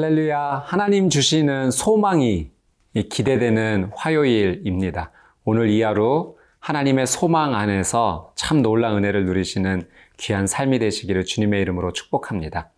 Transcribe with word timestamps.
할렐루야. 0.00 0.62
하나님 0.64 1.10
주시는 1.10 1.70
소망이 1.70 2.52
기대되는 2.94 3.90
화요일입니다. 3.94 5.10
오늘 5.44 5.68
이 5.68 5.82
하루 5.82 6.36
하나님의 6.58 7.06
소망 7.06 7.54
안에서 7.54 8.32
참 8.34 8.62
놀라운 8.62 9.04
은혜를 9.04 9.26
누리시는 9.26 9.82
귀한 10.16 10.46
삶이 10.46 10.78
되시기를 10.78 11.26
주님의 11.26 11.60
이름으로 11.60 11.92
축복합니다. 11.92 12.70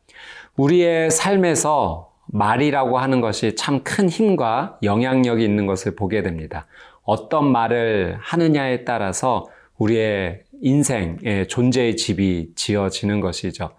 우리의 0.56 1.12
삶에서 1.12 2.11
말이라고 2.27 2.98
하는 2.98 3.20
것이 3.20 3.54
참 3.54 3.84
큰 3.84 4.09
힘과 4.09 4.80
영향력이 4.83 5.45
있는 5.45 5.66
것을 5.66 5.95
보게 5.95 6.25
됩니다. 6.25 6.66
어떤 7.05 7.52
말을 7.52 8.16
하느냐에 8.20 8.83
따라서 8.83 9.47
우리의 9.78 10.42
인생의 10.61 11.47
존재의 11.47 11.97
집이 11.97 12.55
지어지는 12.56 13.20
것이죠. 13.20 13.70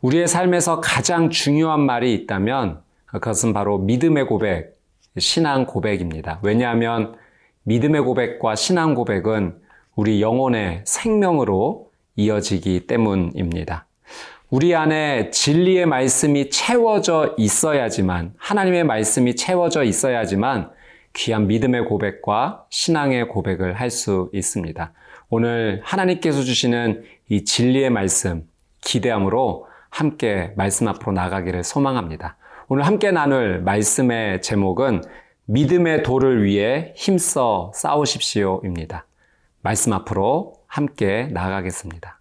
우리의 0.00 0.26
삶에서 0.26 0.80
가장 0.80 1.30
중요한 1.30 1.80
말이 1.80 2.12
있다면 2.12 2.87
그것은 3.10 3.52
바로 3.52 3.78
믿음의 3.78 4.26
고백, 4.26 4.78
신앙 5.18 5.66
고백입니다. 5.66 6.40
왜냐하면 6.42 7.16
믿음의 7.64 8.02
고백과 8.02 8.54
신앙 8.54 8.94
고백은 8.94 9.60
우리 9.96 10.22
영혼의 10.22 10.82
생명으로 10.84 11.90
이어지기 12.16 12.86
때문입니다. 12.86 13.86
우리 14.50 14.74
안에 14.74 15.30
진리의 15.30 15.84
말씀이 15.84 16.48
채워져 16.48 17.34
있어야지만, 17.36 18.32
하나님의 18.38 18.84
말씀이 18.84 19.36
채워져 19.36 19.84
있어야지만 19.84 20.70
귀한 21.12 21.46
믿음의 21.46 21.84
고백과 21.84 22.64
신앙의 22.70 23.28
고백을 23.28 23.74
할 23.74 23.90
수 23.90 24.30
있습니다. 24.32 24.92
오늘 25.28 25.82
하나님께서 25.84 26.42
주시는 26.42 27.04
이 27.28 27.44
진리의 27.44 27.90
말씀, 27.90 28.48
기대함으로 28.80 29.66
함께 29.90 30.52
말씀 30.56 30.88
앞으로 30.88 31.12
나가기를 31.12 31.64
소망합니다. 31.64 32.37
오늘 32.70 32.84
함께 32.84 33.10
나눌 33.10 33.62
말씀의 33.62 34.42
제목은 34.42 35.00
믿음의 35.46 36.02
도를 36.02 36.44
위해 36.44 36.92
힘써 36.94 37.72
싸우십시오입니다. 37.74 39.06
말씀 39.62 39.94
앞으로 39.94 40.52
함께 40.66 41.30
나가겠습니다. 41.32 42.20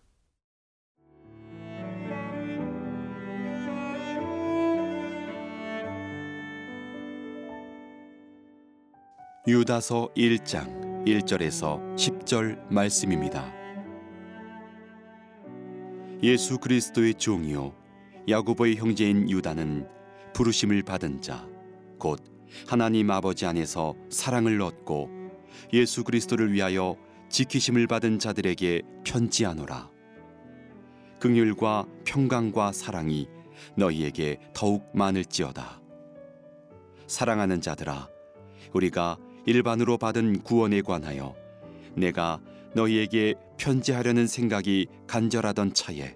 유다서 9.50 10.12
1장 10.16 11.04
1절에서 11.06 11.96
10절 11.98 12.72
말씀입니다. 12.72 13.52
예수 16.24 16.58
그리스도의 16.58 17.16
종이요 17.16 17.74
야고보의 18.30 18.78
형제인 18.78 19.30
유다는 19.30 19.97
부르심을 20.38 20.84
받은 20.84 21.20
자 21.20 21.50
곧 21.98 22.24
하나님 22.68 23.10
아버지 23.10 23.48
안에서 23.48 23.96
사랑을 24.12 24.62
얻고 24.62 25.10
예수 25.74 26.04
그리스도를 26.04 26.54
위하여 26.54 26.96
지키심을 27.30 27.88
받은 27.88 28.20
자들에게 28.20 28.84
편지하노라. 29.04 29.90
긍휼과 31.20 31.88
평강과 32.06 32.72
사랑이 32.72 33.28
너희에게 33.76 34.38
더욱 34.54 34.88
많을지어다. 34.94 35.82
사랑하는 37.08 37.60
자들아 37.60 38.08
우리가 38.74 39.18
일반으로 39.48 39.98
받은 39.98 40.44
구원에 40.44 40.84
관하여 40.84 41.34
내가 41.96 42.40
너희에게 42.76 43.34
편지하려는 43.58 44.28
생각이 44.28 44.86
간절하던 45.08 45.74
차에 45.74 46.16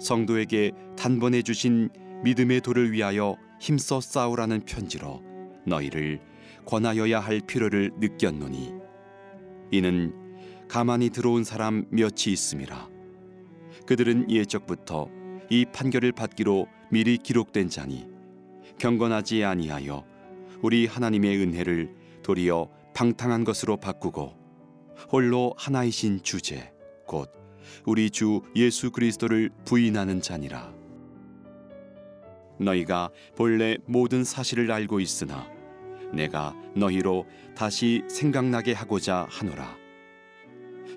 성도에게 0.00 0.72
단번에 0.96 1.42
주신 1.42 1.90
믿음의 2.24 2.60
도를 2.62 2.92
위하여 2.92 3.36
힘써 3.60 4.00
싸우라는 4.00 4.62
편지로 4.62 5.22
너희를 5.66 6.20
권하여야 6.64 7.20
할 7.20 7.40
필요를 7.40 7.92
느꼈노니 7.98 8.72
이는 9.70 10.14
가만히 10.68 11.10
들어온 11.10 11.44
사람 11.44 11.86
몇이 11.90 12.26
있음이라. 12.28 12.88
그들은 13.86 14.30
예적부터 14.30 15.08
이 15.50 15.64
판결을 15.64 16.12
받기로 16.12 16.66
미리 16.90 17.16
기록된 17.16 17.68
자니 17.68 18.06
경건하지 18.78 19.44
아니하여 19.44 20.04
우리 20.60 20.86
하나님의 20.86 21.38
은혜를 21.38 21.94
도리어 22.22 22.68
방탕한 22.94 23.44
것으로 23.44 23.78
바꾸고 23.78 24.36
홀로 25.10 25.54
하나이신 25.56 26.22
주제 26.22 26.72
곧 27.06 27.30
우리 27.86 28.10
주 28.10 28.42
예수 28.56 28.90
그리스도를 28.90 29.50
부인하는 29.64 30.20
자니라 30.20 30.77
너희가 32.58 33.10
본래 33.36 33.76
모든 33.86 34.24
사실을 34.24 34.70
알고 34.70 35.00
있으나 35.00 35.48
내가 36.12 36.54
너희로 36.74 37.26
다시 37.54 38.02
생각나게 38.08 38.72
하고자 38.72 39.26
하노라. 39.30 39.76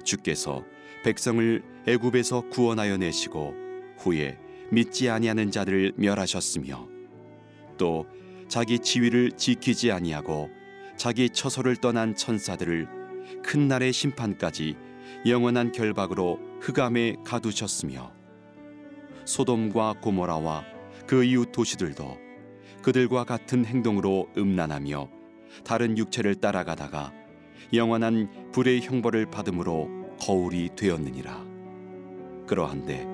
주께서 0.03 0.63
백성을 1.03 1.63
애굽에서 1.87 2.49
구원하여 2.49 2.97
내시고 2.97 3.53
후에 3.97 4.37
믿지 4.71 5.09
아니하는 5.09 5.51
자들을 5.51 5.93
멸하셨으며 5.95 6.87
또 7.77 8.05
자기 8.47 8.79
지위를 8.79 9.31
지키지 9.31 9.91
아니하고 9.91 10.49
자기 10.95 11.29
처소를 11.29 11.77
떠난 11.77 12.15
천사들을 12.15 12.87
큰 13.43 13.67
날의 13.67 13.91
심판까지 13.91 14.75
영원한 15.25 15.71
결박으로 15.71 16.39
흑암에 16.61 17.17
가두셨으며 17.25 18.11
소돔과 19.25 19.95
고모라와 20.01 20.63
그 21.11 21.25
이웃 21.25 21.51
도시들도 21.51 22.17
그들과 22.83 23.25
같은 23.25 23.65
행동으로 23.65 24.29
음란하며 24.37 25.09
다른 25.65 25.97
육체를 25.97 26.35
따라가다가 26.35 27.11
영원한 27.73 28.51
불의 28.53 28.79
형벌을 28.79 29.29
받음으로 29.29 29.89
거울이 30.21 30.69
되었느니라. 30.77 31.45
그러한데 32.47 33.05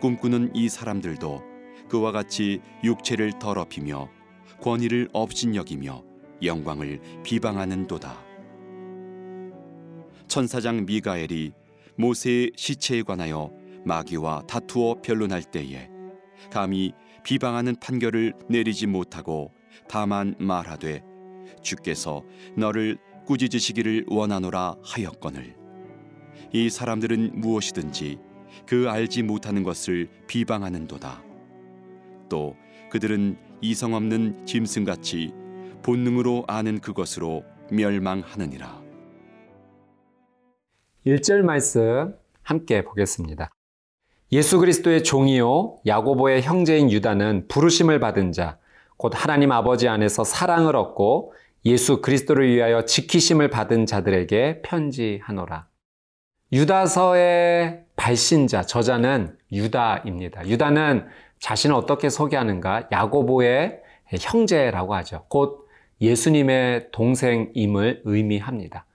꿈꾸는 0.00 0.52
이 0.54 0.68
사람들도 0.68 1.42
그와 1.88 2.12
같이 2.12 2.60
육체를 2.84 3.40
더럽히며 3.40 4.08
권위를 4.62 5.08
업신여기며 5.12 6.04
영광을 6.44 7.00
비방하는도다. 7.24 8.16
천사장 10.28 10.86
미가엘이 10.86 11.50
모세의 11.96 12.52
시체에 12.54 13.02
관하여 13.02 13.50
마귀와 13.84 14.44
다투어 14.46 15.02
변론할 15.02 15.42
때에 15.42 15.90
감히 16.48 16.92
비방하는 17.22 17.76
판결을 17.76 18.34
내리지 18.48 18.86
못하고 18.86 19.52
다만 19.88 20.34
말하되 20.38 21.02
주께서 21.62 22.24
너를 22.56 22.98
꾸짖으시기를 23.26 24.06
원하노라 24.08 24.76
하였거늘. 24.82 25.56
이 26.52 26.70
사람들은 26.70 27.40
무엇이든지 27.40 28.18
그 28.66 28.88
알지 28.88 29.22
못하는 29.22 29.62
것을 29.62 30.08
비방하는도다. 30.26 31.22
또 32.28 32.56
그들은 32.90 33.38
이성 33.60 33.94
없는 33.94 34.46
짐승같이 34.46 35.32
본능으로 35.82 36.44
아는 36.48 36.80
그것으로 36.80 37.44
멸망하느니라. 37.70 38.82
1절 41.06 41.42
말씀 41.42 42.14
함께 42.42 42.82
보겠습니다. 42.82 43.50
예수 44.32 44.60
그리스도의 44.60 45.02
종이요 45.02 45.78
야고보의 45.86 46.42
형제인 46.42 46.90
유다는 46.90 47.48
부르심을 47.48 47.98
받은 47.98 48.30
자, 48.32 48.58
곧 48.96 49.12
하나님 49.14 49.50
아버지 49.50 49.88
안에서 49.88 50.22
사랑을 50.22 50.76
얻고 50.76 51.32
예수 51.64 52.00
그리스도를 52.00 52.48
위하여 52.48 52.84
지키심을 52.84 53.50
받은 53.50 53.86
자들에게 53.86 54.62
편지하노라. 54.62 55.66
유다서의 56.52 57.84
발신자, 57.96 58.62
저자는 58.62 59.36
유다입니다. 59.52 60.48
유다는 60.48 61.06
자신을 61.40 61.74
어떻게 61.74 62.08
소개하는가? 62.08 62.88
야고보의 62.92 63.80
형제라고 64.20 64.94
하죠. 64.96 65.24
곧 65.28 65.66
예수님의 66.00 66.88
동생임을 66.92 68.02
의미합니다. 68.04 68.86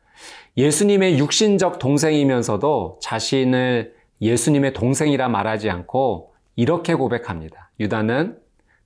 예수님의 0.57 1.19
육신적 1.19 1.79
동생이면서도 1.79 2.99
자신을 3.01 3.95
예수님의 4.25 4.73
동생이라 4.73 5.29
말하지 5.29 5.69
않고 5.69 6.33
이렇게 6.55 6.93
고백합니다. 6.95 7.71
유다는 7.79 8.39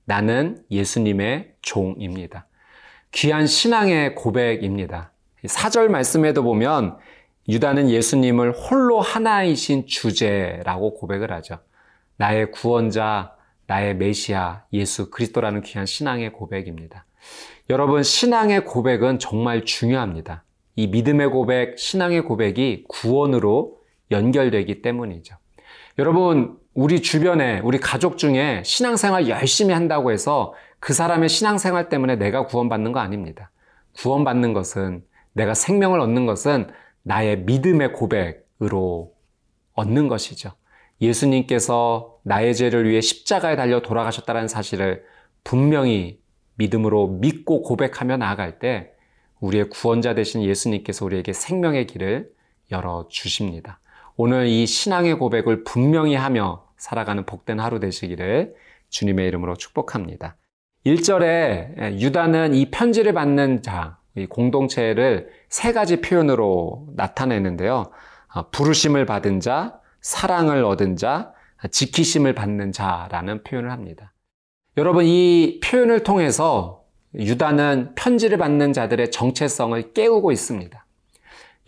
나는 0.04 0.62
예수님의 0.70 1.54
종입니다. 1.62 2.46
귀한 3.12 3.46
신앙의 3.46 4.14
고백입니다. 4.14 5.12
사절 5.46 5.88
말씀에도 5.88 6.42
보면 6.42 6.98
유다는 7.48 7.90
예수님을 7.90 8.52
홀로 8.52 9.00
하나이신 9.00 9.86
주제라고 9.86 10.94
고백을 10.94 11.32
하죠. 11.32 11.58
나의 12.16 12.50
구원자, 12.50 13.34
나의 13.66 13.96
메시아, 13.96 14.64
예수 14.72 15.10
그리스도라는 15.10 15.62
귀한 15.62 15.86
신앙의 15.86 16.32
고백입니다. 16.32 17.06
여러분, 17.70 18.02
신앙의 18.02 18.64
고백은 18.64 19.18
정말 19.18 19.64
중요합니다. 19.64 20.44
이 20.76 20.86
믿음의 20.88 21.28
고백, 21.28 21.78
신앙의 21.78 22.22
고백이 22.22 22.84
구원으로 22.88 23.79
연결되기 24.10 24.82
때문이죠. 24.82 25.36
여러분, 25.98 26.58
우리 26.74 27.02
주변에, 27.02 27.60
우리 27.60 27.78
가족 27.78 28.16
중에 28.16 28.62
신앙생활 28.64 29.28
열심히 29.28 29.74
한다고 29.74 30.12
해서 30.12 30.54
그 30.78 30.92
사람의 30.92 31.28
신앙생활 31.28 31.88
때문에 31.88 32.16
내가 32.16 32.46
구원받는 32.46 32.92
거 32.92 33.00
아닙니다. 33.00 33.50
구원받는 33.98 34.52
것은 34.52 35.04
내가 35.32 35.54
생명을 35.54 36.00
얻는 36.00 36.26
것은 36.26 36.68
나의 37.02 37.40
믿음의 37.40 37.92
고백으로 37.92 39.12
얻는 39.74 40.08
것이죠. 40.08 40.52
예수님께서 41.00 42.18
나의 42.22 42.54
죄를 42.54 42.88
위해 42.88 43.00
십자가에 43.00 43.56
달려 43.56 43.80
돌아가셨다는 43.80 44.48
사실을 44.48 45.04
분명히 45.44 46.20
믿음으로 46.56 47.08
믿고 47.08 47.62
고백하며 47.62 48.18
나아갈 48.18 48.58
때 48.58 48.92
우리의 49.40 49.70
구원자 49.70 50.14
되신 50.14 50.42
예수님께서 50.42 51.04
우리에게 51.06 51.32
생명의 51.32 51.86
길을 51.86 52.30
열어 52.70 53.06
주십니다. 53.08 53.80
오늘 54.22 54.48
이 54.48 54.66
신앙의 54.66 55.14
고백을 55.14 55.64
분명히 55.64 56.14
하며 56.14 56.66
살아가는 56.76 57.24
복된 57.24 57.58
하루 57.58 57.80
되시기를 57.80 58.54
주님의 58.90 59.26
이름으로 59.26 59.56
축복합니다. 59.56 60.36
1절에 60.84 61.98
유다는 61.98 62.52
이 62.52 62.70
편지를 62.70 63.14
받는 63.14 63.62
자, 63.62 63.96
이 64.14 64.26
공동체를 64.26 65.30
세 65.48 65.72
가지 65.72 66.02
표현으로 66.02 66.88
나타내는데요. 66.96 67.90
아, 68.28 68.42
부르심을 68.50 69.06
받은 69.06 69.40
자, 69.40 69.80
사랑을 70.02 70.64
얻은 70.64 70.96
자, 70.96 71.32
지키심을 71.70 72.34
받는 72.34 72.72
자라는 72.72 73.42
표현을 73.42 73.70
합니다. 73.70 74.12
여러분, 74.76 75.06
이 75.06 75.60
표현을 75.64 76.02
통해서 76.02 76.84
유다는 77.14 77.94
편지를 77.94 78.36
받는 78.36 78.74
자들의 78.74 79.12
정체성을 79.12 79.94
깨우고 79.94 80.30
있습니다. 80.30 80.84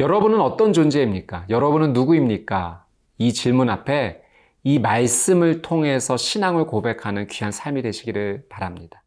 여러분은 0.03 0.41
어떤 0.41 0.73
존재입니까? 0.73 1.45
여러분은 1.49 1.93
누구입니까? 1.93 2.87
이 3.19 3.33
질문 3.33 3.71
앞에 3.71 4.21
이 4.65 4.81
말씀을 4.81 5.63
통해서 5.63 6.17
신앙을 6.17 6.67
고백하는 6.67 7.29
귀한 7.29 7.53
삶이 7.53 7.83
되시기를 7.83 8.47
바랍니다. 8.49 9.05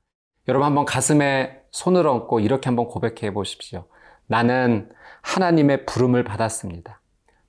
여러분 0.47 0.65
한번 0.65 0.85
가슴에 0.85 1.59
손을 1.71 2.07
얹고 2.07 2.39
이렇게 2.39 2.69
한번 2.69 2.87
고백해 2.87 3.33
보십시오. 3.33 3.87
나는 4.27 4.89
하나님의 5.21 5.85
부름을 5.85 6.23
받았습니다. 6.23 7.01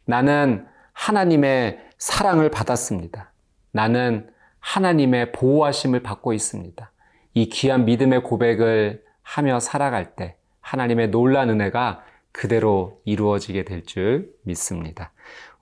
나는 0.06 0.66
하나님의 0.92 1.78
사랑을 1.98 2.50
받았습니다. 2.50 3.32
나는 3.70 4.28
하나님의 4.58 5.30
보호하심을 5.30 6.02
받고 6.02 6.32
있습니다. 6.32 6.90
이 7.34 7.48
귀한 7.50 7.84
믿음의 7.84 8.24
고백을 8.24 9.04
하며 9.22 9.60
살아갈 9.60 10.16
때 10.16 10.36
하나님의 10.62 11.10
놀란 11.12 11.48
은혜가 11.48 12.02
그대로 12.36 13.00
이루어지게 13.06 13.64
될 13.64 13.82
줄 13.86 14.30
믿습니다. 14.42 15.12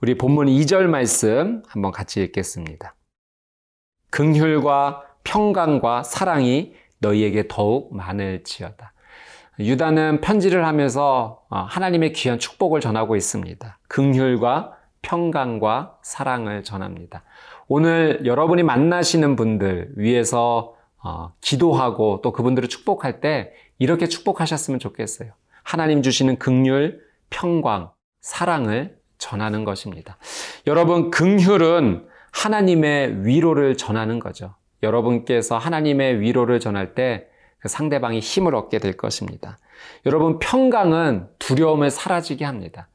우리 0.01 0.17
본문 0.17 0.47
2절 0.47 0.87
말씀 0.87 1.63
한번 1.67 1.91
같이 1.91 2.21
읽겠습니다. 2.21 2.95
긍휼과 4.09 5.03
평강과 5.23 6.03
사랑이 6.03 6.73
너희에게 6.99 7.45
더욱 7.47 7.95
많을지어다. 7.95 8.93
유다는 9.59 10.19
편지를 10.19 10.65
하면서 10.65 11.43
어, 11.49 11.59
하나님의 11.59 12.11
귀한 12.11 12.39
축복을 12.39 12.81
전하고 12.81 13.15
있습니다. 13.15 13.79
긍휼과 13.87 14.73
평강과 15.01 15.99
사랑을 16.01 16.63
전합니다. 16.63 17.23
오늘 17.67 18.25
여러분이 18.25 18.63
만나시는 18.63 19.37
분들 19.37 19.93
위해서 19.95 20.75
어, 21.01 21.31
기도하고 21.39 22.19
또 22.21 22.33
그분들을 22.33 22.67
축복할 22.67 23.21
때 23.21 23.53
이렇게 23.79 24.07
축복하셨으면 24.07 24.79
좋겠어요. 24.79 25.31
하나님 25.65 26.01
주시는 26.01 26.39
긍휼, 26.39 26.93
평강, 27.29 27.91
사랑을 28.21 28.97
전하는 29.17 29.65
것입니다. 29.65 30.17
여러분 30.65 31.11
긍휼은 31.11 32.07
하나님의 32.31 33.25
위로를 33.25 33.75
전하는 33.75 34.19
거죠. 34.19 34.55
여러분께서 34.81 35.57
하나님의 35.57 36.21
위로를 36.21 36.61
전할 36.61 36.95
때 36.95 37.27
그 37.65 37.69
상대방이 37.69 38.19
힘을 38.19 38.53
얻게 38.53 38.77
될 38.77 38.95
것입니다. 38.95 39.57
여러분 40.05 40.37
평강은 40.37 41.29
두려움을 41.39 41.89
사라지게 41.89 42.45
합니다. 42.45 42.89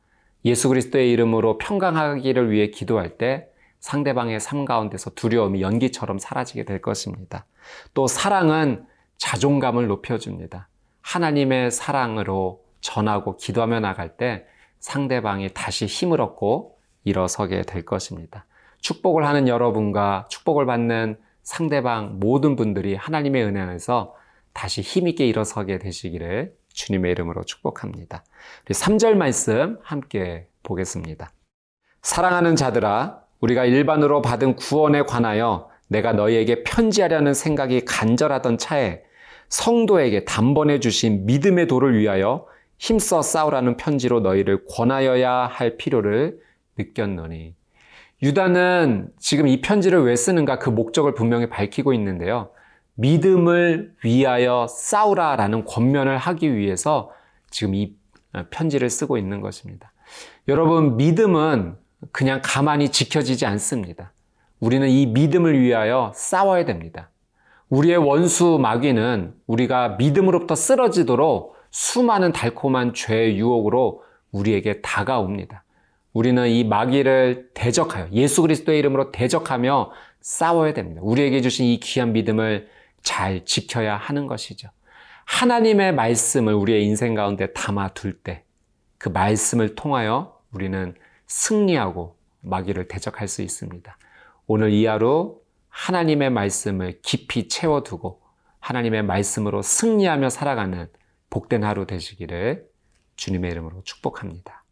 예수 0.45 0.69
그리스도의 0.69 1.11
이름으로 1.11 1.59
평강하기를 1.59 2.53
위해 2.53 2.71
기도할 2.71 3.19
때 3.19 3.49
상대방의 3.81 4.39
삶 4.39 4.65
가운데서 4.65 5.11
두려움이 5.17 5.61
연기처럼 5.61 6.21
사라지게 6.21 6.67
될 6.67 6.81
것입니다. 6.81 7.47
또 7.95 8.07
사랑은 8.07 8.87
자존감을 9.19 9.89
높여줍니다. 9.89 10.69
하나님의 11.11 11.73
사랑으로 11.73 12.63
전하고 12.81 13.37
기도하며 13.37 13.81
나갈 13.81 14.17
때 14.17 14.47
상대방이 14.79 15.53
다시 15.53 15.87
힘을 15.87 16.21
얻고 16.21 16.79
일어서게 17.03 17.63
될 17.63 17.85
것입니다. 17.85 18.47
축복을 18.79 19.27
하는 19.27 19.49
여러분과 19.49 20.29
축복을 20.31 20.67
받는 20.67 21.19
상대방 21.43 22.21
모든 22.21 22.55
분들이 22.55 22.95
하나님의 22.95 23.43
은혜 23.43 23.61
안에서 23.61 24.15
다시 24.53 24.83
힘있게 24.83 25.27
일어서게 25.27 25.79
되시기를 25.79 26.55
주님의 26.69 27.11
이름으로 27.11 27.43
축복합니다. 27.43 28.23
3절 28.67 29.15
말씀 29.15 29.79
함께 29.83 30.47
보겠습니다. 30.63 31.33
사랑하는 32.03 32.55
자들아, 32.55 33.21
우리가 33.41 33.65
일반으로 33.65 34.23
받은 34.23 34.55
구원에 34.55 35.03
관하여 35.03 35.71
내가 35.89 36.13
너희에게 36.13 36.63
편지하려는 36.63 37.35
생각이 37.35 37.85
간절하던 37.85 38.59
차에 38.59 39.03
성도에게 39.51 40.25
단번에 40.25 40.81
주신 40.81 41.27
믿음의 41.27 41.67
도를 41.67 41.99
위하여 41.99 42.47
힘써 42.79 43.21
싸우라는 43.21 43.77
편지로 43.77 44.21
너희를 44.21 44.65
권하여야 44.65 45.31
할 45.31 45.77
필요를 45.77 46.41
느꼈노니. 46.79 47.55
유다는 48.23 49.11
지금 49.19 49.49
이 49.49 49.61
편지를 49.61 50.03
왜 50.03 50.17
쓰는가 50.17 50.59
그 50.59 50.71
목적을 50.71 51.15
분명히 51.15 51.49
밝히고 51.49 51.93
있는데요. 51.95 52.51
믿음을 52.95 53.95
위하여 54.05 54.67
싸우라라는 54.69 55.65
권면을 55.65 56.17
하기 56.17 56.55
위해서 56.55 57.11
지금 57.51 57.75
이 57.75 57.95
편지를 58.51 58.89
쓰고 58.89 59.19
있는 59.19 59.41
것입니다. 59.41 59.93
여러분, 60.49 60.97
믿음은 60.97 61.77
그냥 62.13 62.41
가만히 62.43 62.91
지켜지지 62.91 63.47
않습니다. 63.47 64.13
우리는 64.59 64.89
이 64.89 65.07
믿음을 65.07 65.59
위하여 65.59 66.13
싸워야 66.15 66.65
됩니다. 66.65 67.11
우리의 67.71 67.97
원수 67.97 68.59
마귀는 68.61 69.35
우리가 69.47 69.91
믿음으로부터 69.99 70.55
쓰러지도록 70.55 71.57
수많은 71.71 72.33
달콤한 72.33 72.95
죄의 72.95 73.39
유혹으로 73.39 74.03
우리에게 74.33 74.81
다가옵니다. 74.83 75.65
우리는 76.13 76.49
이 76.49 76.65
마귀를 76.65 77.51
대적하여 77.55 78.09
예수 78.13 78.43
그리스도의 78.43 78.79
이름으로 78.81 79.13
대적하며 79.13 79.93
싸워야 80.21 80.75
됩니다. 80.75 81.01
우리에게 81.05 81.41
주신 81.41 81.67
이 81.67 81.79
귀한 81.81 82.13
믿음을 82.13 82.69
잘 83.03 83.45
지켜야 83.45 83.97
하는 83.97 84.27
것이죠. 84.27 84.69
하나님의 85.25 85.95
말씀을 85.95 86.55
우리의 86.55 86.85
인생 86.85 87.15
가운데 87.15 87.53
담아 87.53 87.89
둘 87.95 88.23
때 88.23 88.45
그 88.99 89.09
말씀을 89.09 89.75
통하여 89.77 90.39
우리는 90.53 90.95
승리하고 91.27 92.17
마귀를 92.43 92.87
대적할 92.89 93.29
수 93.29 93.41
있습니다. 93.41 93.97
오늘 94.47 94.73
이 94.73 94.85
하루 94.85 95.40
하나님의 95.71 96.31
말씀을 96.31 97.01
깊이 97.03 97.49
채워두고 97.49 98.21
하나님의 98.59 99.03
말씀으로 99.05 99.63
승리하며 99.63 100.29
살아가는 100.29 100.89
복된 101.31 101.65
하루 101.65 101.87
되시기를 101.87 102.69
주님의 103.17 103.51
이름으로 103.53 103.83
축복합니다. 103.85 104.65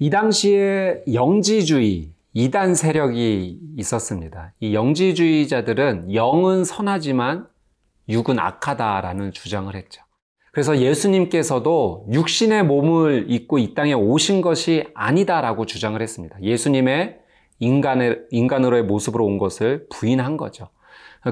이 0.00 0.10
당시에 0.10 1.04
영지주의, 1.12 2.13
이단 2.34 2.74
세력이 2.74 3.60
있었습니다. 3.78 4.52
이 4.58 4.74
영지주의자들은 4.74 6.12
영은 6.12 6.64
선하지만 6.64 7.46
육은 8.08 8.40
악하다라는 8.40 9.32
주장을 9.32 9.72
했죠. 9.74 10.02
그래서 10.52 10.78
예수님께서도 10.78 12.08
육신의 12.12 12.64
몸을 12.64 13.26
입고 13.28 13.58
이 13.58 13.74
땅에 13.74 13.92
오신 13.92 14.40
것이 14.40 14.84
아니다라고 14.94 15.64
주장을 15.66 16.00
했습니다. 16.00 16.36
예수님의 16.42 17.18
인간의, 17.60 18.18
인간으로의 18.30 18.82
모습으로 18.82 19.24
온 19.24 19.38
것을 19.38 19.86
부인한 19.90 20.36
거죠. 20.36 20.68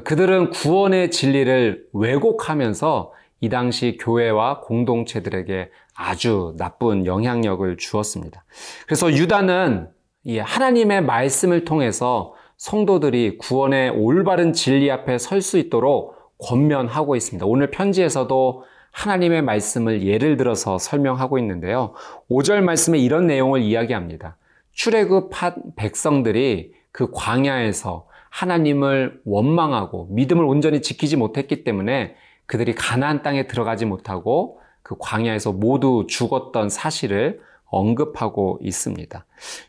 그들은 0.04 0.50
구원의 0.50 1.11
진리를 1.11 1.88
왜곡하면서 1.92 3.12
이 3.40 3.49
당시 3.49 3.99
교회와 4.00 4.61
공동체들에게 4.61 5.71
아주 5.94 6.54
나쁜 6.59 7.06
영향력을 7.06 7.76
주었습니다. 7.76 8.44
그래서 8.87 9.12
유다는 9.12 9.88
하나님의 10.26 11.02
말씀을 11.02 11.64
통해서 11.64 12.35
성도들이 12.57 13.38
구원의 13.38 13.91
올바른 13.91 14.52
진리 14.52 14.91
앞에 14.91 15.19
설 15.19 15.43
수 15.43 15.59
있도록 15.59 16.14
권면하고 16.38 17.17
있습니다. 17.17 17.45
오늘 17.47 17.71
편지에서도 17.71 18.64
하나님의 18.93 19.43
말씀을 19.43 20.02
예를 20.07 20.37
들어서 20.37 20.79
설명하고 20.79 21.38
있는데요. 21.38 21.95
5절 22.31 22.61
말씀에 22.61 22.99
이런 22.99 23.26
내용을 23.26 23.62
이야기합니다. 23.62 24.37
출애굽한 24.73 25.75
백성들이 25.76 26.75
그 26.93 27.11
광야에서 27.12 28.07
하나님을 28.31 29.21
원망하고 29.25 30.09
믿음을 30.11 30.45
온전히 30.45 30.83
지키지 30.83 31.17
못했기 31.17 31.64
때문에 31.64 32.14
그들이 32.47 32.75
가나안 32.75 33.23
땅에 33.23 33.47
들어가지 33.47 33.87
못하고 33.87 34.61
그 34.83 34.97
광야에서 34.99 35.52
모두 35.52 36.07
죽었던 36.09 36.69
사실을 36.69 37.41
언급하고 37.73 38.59
있습니다. 38.62 39.25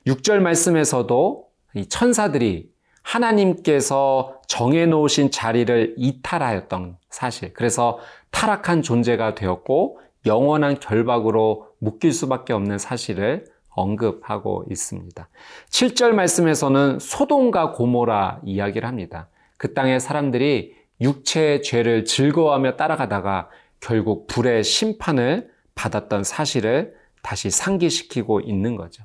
6절 0.05 0.39
말씀에서도 0.39 1.47
이 1.75 1.87
천사들이 1.87 2.71
하나님께서 3.01 4.41
정해놓으신 4.47 5.31
자리를 5.31 5.95
이탈하였던 5.97 6.97
사실, 7.09 7.53
그래서 7.53 7.99
타락한 8.31 8.81
존재가 8.81 9.35
되었고 9.35 9.99
영원한 10.25 10.79
결박으로 10.79 11.67
묶일 11.79 12.13
수밖에 12.13 12.53
없는 12.53 12.77
사실을 12.77 13.45
언급하고 13.69 14.65
있습니다. 14.69 15.27
7절 15.69 16.11
말씀에서는 16.11 16.99
소돔과 16.99 17.71
고모라 17.71 18.41
이야기를 18.43 18.87
합니다. 18.87 19.27
그 19.57 19.73
땅의 19.73 19.99
사람들이 19.99 20.75
육체의 21.01 21.63
죄를 21.63 22.05
즐거워하며 22.05 22.75
따라가다가 22.75 23.49
결국 23.79 24.27
불의 24.27 24.63
심판을 24.63 25.49
받았던 25.75 26.23
사실을 26.23 26.95
다시 27.23 27.49
상기시키고 27.49 28.41
있는 28.41 28.75
거죠. 28.75 29.03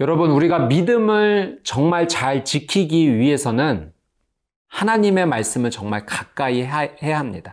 여러분, 0.00 0.30
우리가 0.30 0.60
믿음을 0.60 1.60
정말 1.62 2.08
잘 2.08 2.44
지키기 2.44 3.16
위해서는 3.18 3.92
하나님의 4.68 5.26
말씀을 5.26 5.70
정말 5.70 6.06
가까이 6.06 6.62
해야 6.62 7.18
합니다. 7.18 7.52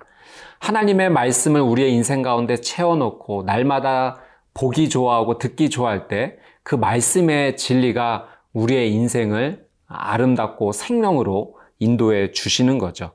하나님의 0.60 1.10
말씀을 1.10 1.60
우리의 1.60 1.94
인생 1.94 2.22
가운데 2.22 2.56
채워놓고 2.56 3.44
날마다 3.44 4.22
보기 4.54 4.88
좋아하고 4.88 5.38
듣기 5.38 5.70
좋아할 5.70 6.08
때 6.08 6.42
그 6.64 6.76
말씀의 6.76 7.58
진리가 7.58 8.28
우리의 8.54 8.92
인생을 8.94 9.66
아름답고 9.88 10.72
생명으로 10.72 11.58
인도해 11.80 12.32
주시는 12.32 12.78
거죠. 12.78 13.14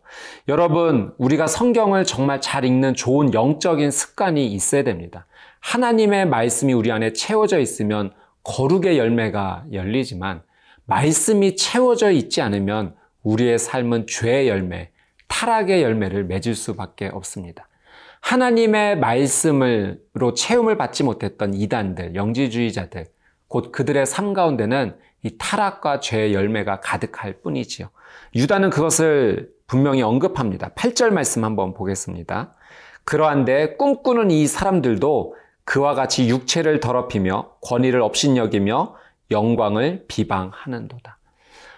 여러분, 0.49 1.15
우리가 1.19 1.47
성경을 1.47 2.05
정말 2.05 2.41
잘 2.41 2.65
읽는 2.65 2.95
좋은 2.95 3.33
영적인 3.33 3.91
습관이 3.91 4.47
있어야 4.47 4.83
됩니다. 4.83 5.27
하나님의 5.67 6.27
말씀이 6.27 6.73
우리 6.73 6.93
안에 6.93 7.13
채워져 7.13 7.59
있으면 7.59 8.13
거룩의 8.45 8.99
열매가 8.99 9.65
열리지만 9.73 10.43
말씀이 10.85 11.57
채워져 11.57 12.13
있지 12.13 12.41
않으면 12.41 12.95
우리의 13.25 13.59
삶은 13.59 14.07
죄의 14.07 14.47
열매, 14.47 14.91
타락의 15.27 15.83
열매를 15.83 16.25
맺을 16.27 16.55
수밖에 16.55 17.09
없습니다. 17.09 17.69
하나님의 18.21 18.97
말씀으로 19.01 20.35
채움을 20.37 20.77
받지 20.77 21.03
못했던 21.03 21.53
이단들, 21.53 22.15
영지주의자들, 22.15 23.07
곧 23.49 23.73
그들의 23.73 24.07
삶 24.07 24.35
가운데는 24.35 24.97
이 25.25 25.37
타락과 25.37 25.99
죄의 25.99 26.33
열매가 26.33 26.79
가득할 26.79 27.41
뿐이지요. 27.41 27.91
유다는 28.37 28.71
그것을 28.71 29.51
분명히 29.67 30.03
언급합니다. 30.03 30.69
8절 30.75 31.11
말씀 31.11 31.43
한번 31.43 31.75
보겠습니다. 31.75 32.55
그러한데 33.03 33.77
꿈꾸는 33.77 34.31
이 34.31 34.47
사람들도 34.47 35.35
그와 35.67 35.95
같이 35.95 36.29
육체를 36.31 36.81
더럽히며 36.81 37.57
권위를 37.61 38.01
업신여기며 38.01 38.95
영광을 39.31 40.07
비방하는도다. 40.09 41.19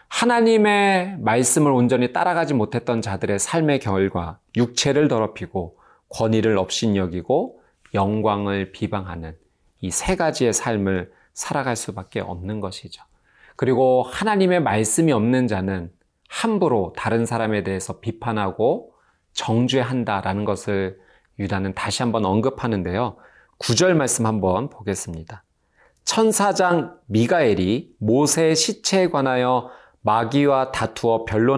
하나님의 0.09 1.17
말씀을 1.19 1.73
온전히 1.73 2.13
따라가지 2.13 2.55
못했던 2.55 3.03
자들의 3.03 3.39
삶의 3.39 3.81
결과 3.81 4.39
육체를 4.57 5.09
더럽히고 5.09 5.79
권위를 6.11 6.57
업신여기고 6.59 7.61
영광을 7.95 8.73
비방하는 8.73 9.37
이 9.81 9.91
세 9.91 10.17
가지의 10.17 10.53
삶을 10.53 11.13
살아갈 11.35 11.77
수밖에 11.77 12.21
없는 12.21 12.61
것이죠. 12.61 13.03
그리고 13.57 14.03
하나님의 14.03 14.61
말씀이 14.61 15.13
없는 15.13 15.47
자는 15.47 15.91
함부로 16.29 16.93
다른 16.97 17.27
사람에 17.27 17.63
대해서 17.63 18.01
비판하고 18.01 18.93
정죄한다라는 19.33 20.45
것을 20.45 20.99
유다는 21.39 21.75
다시 21.75 22.03
한번 22.03 22.25
언급하는데요. 22.25 23.17
9절 23.59 23.95
말씀 23.95 24.25
한번 24.25 24.71
보겠습니다. 24.71 25.45
천사장 26.05 26.97
미가엘이 27.07 27.97
모세의 27.99 28.55
시체에 28.57 29.11
관하여 29.11 29.71
마귀와 30.03 30.73
다투어 30.73 31.25
변론하 31.25 31.57